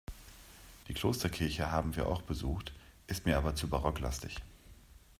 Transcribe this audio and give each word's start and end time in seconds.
Die 0.87 0.95
Klosterkirche 0.95 1.69
haben 1.71 1.95
wir 1.95 2.07
auch 2.07 2.23
besucht, 2.23 2.73
ist 3.05 3.27
mir 3.27 3.37
aber 3.37 3.53
zu 3.53 3.67
barocklastig. 3.67 4.37